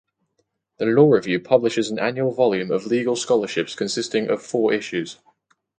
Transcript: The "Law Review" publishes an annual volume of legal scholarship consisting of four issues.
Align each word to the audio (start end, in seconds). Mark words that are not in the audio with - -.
The 0.79 0.85
"Law 0.87 1.11
Review" 1.11 1.39
publishes 1.39 1.91
an 1.91 1.99
annual 1.99 2.31
volume 2.31 2.71
of 2.71 2.87
legal 2.87 3.15
scholarship 3.15 3.69
consisting 3.75 4.31
of 4.31 4.41
four 4.41 4.73
issues. 4.73 5.19